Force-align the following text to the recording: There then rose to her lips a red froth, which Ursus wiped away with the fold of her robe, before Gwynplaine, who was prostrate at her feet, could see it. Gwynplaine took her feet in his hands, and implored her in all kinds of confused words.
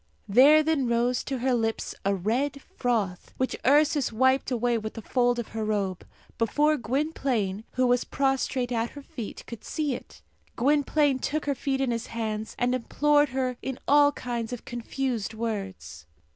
There 0.27 0.63
then 0.63 0.87
rose 0.87 1.23
to 1.25 1.37
her 1.37 1.53
lips 1.53 1.93
a 2.03 2.15
red 2.15 2.59
froth, 2.75 3.35
which 3.37 3.55
Ursus 3.63 4.11
wiped 4.11 4.49
away 4.49 4.75
with 4.79 4.95
the 4.95 5.01
fold 5.03 5.37
of 5.37 5.49
her 5.49 5.63
robe, 5.63 6.07
before 6.39 6.75
Gwynplaine, 6.75 7.65
who 7.73 7.85
was 7.85 8.03
prostrate 8.03 8.71
at 8.71 8.89
her 8.97 9.03
feet, 9.03 9.43
could 9.45 9.63
see 9.63 9.93
it. 9.93 10.23
Gwynplaine 10.55 11.19
took 11.19 11.45
her 11.45 11.53
feet 11.53 11.81
in 11.81 11.91
his 11.91 12.07
hands, 12.07 12.55
and 12.57 12.73
implored 12.73 13.29
her 13.29 13.57
in 13.61 13.77
all 13.87 14.11
kinds 14.13 14.51
of 14.51 14.65
confused 14.65 15.35
words. 15.35 16.07